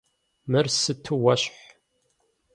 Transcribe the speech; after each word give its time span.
Мыр 0.51 0.67
сыту 0.79 1.13
уэщхь! 1.23 1.59